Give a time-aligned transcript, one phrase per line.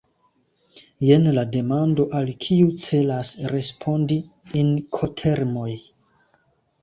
[1.07, 4.17] Jen la demando, al kiu celas respondi
[4.63, 5.69] Inkotermoj.